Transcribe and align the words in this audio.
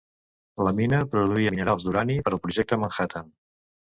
La 0.67 0.71
mina 0.79 1.01
produïa 1.11 1.51
minerals 1.55 1.85
d'urani 1.87 2.17
per 2.29 2.33
al 2.37 2.43
Projecte 2.47 2.79
Manhattan. 2.85 3.29